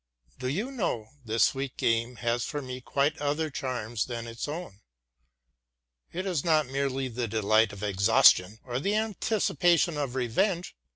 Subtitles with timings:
[0.31, 4.47] But, do you know, this sweet game has for me quite other charms than its
[4.47, 4.79] own.
[6.11, 10.75] It is not merely the delight of exhaustion or the anticipation of revenge.